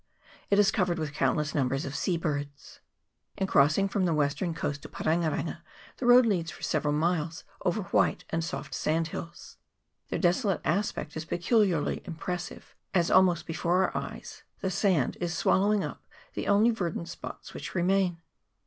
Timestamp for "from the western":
3.87-4.55